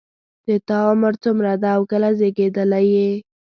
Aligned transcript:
د 0.47 0.49
تا 0.67 0.79
عمر 0.91 1.13
څومره 1.23 1.51
ده 1.61 1.69
او 1.77 1.81
کله 1.91 2.09
زیږیدلی 2.19 2.85
یې 2.95 3.09